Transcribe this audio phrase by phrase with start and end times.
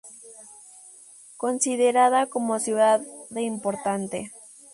[1.37, 4.31] Considerada como ciudad de importante.